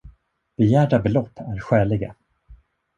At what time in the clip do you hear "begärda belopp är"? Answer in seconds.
0.57-1.59